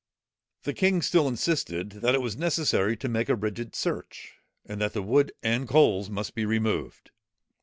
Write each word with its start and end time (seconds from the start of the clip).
The 0.63 0.73
king 0.73 1.03
still 1.03 1.27
insisted, 1.27 1.91
that 2.01 2.15
it 2.15 2.23
was 2.23 2.35
necessary 2.35 2.97
to 2.97 3.07
make 3.07 3.29
a 3.29 3.35
rigid 3.35 3.75
search, 3.75 4.33
and 4.65 4.81
that 4.81 4.93
the 4.93 5.03
wood 5.03 5.31
and 5.43 5.67
coals 5.67 6.09
must 6.09 6.33
be 6.33 6.43
removed. 6.43 7.11